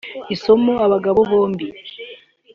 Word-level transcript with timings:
Isano 0.35 0.73
abagabo 0.85 1.19
bombi 1.31 1.67